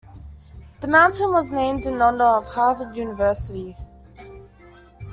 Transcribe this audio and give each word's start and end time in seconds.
The 0.79 0.87
mountain 0.87 1.29
was 1.31 1.51
named 1.51 1.85
in 1.85 2.01
honor 2.01 2.23
of 2.25 2.47
Harvard 2.51 2.97
University. 2.97 3.77